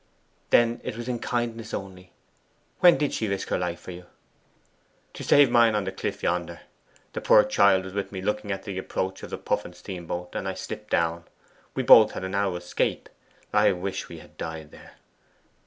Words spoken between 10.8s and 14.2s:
down. We both had a narrow escape. I wish we